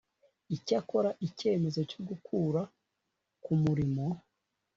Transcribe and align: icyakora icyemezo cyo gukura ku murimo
icyakora 0.55 1.09
icyemezo 1.27 1.79
cyo 1.91 1.99
gukura 2.07 2.61
ku 3.43 3.51
murimo 3.61 4.05